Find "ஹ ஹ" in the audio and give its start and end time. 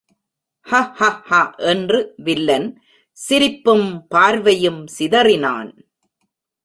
0.65-1.09, 0.99-1.39